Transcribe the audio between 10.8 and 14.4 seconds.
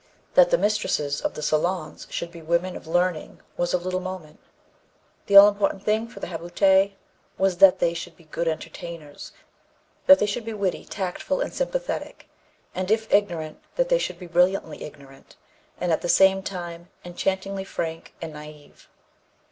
tactful and sympathetic and, if ignorant, that they should be